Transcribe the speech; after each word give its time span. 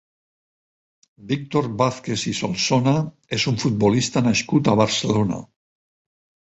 Víctor 1.31 1.69
Vázquez 1.81 2.25
i 2.33 2.35
Solsona 2.39 2.95
és 3.39 3.47
un 3.53 3.63
futbolista 3.67 4.27
nascut 4.31 4.73
a 4.75 4.79
Barcelona. 4.85 5.45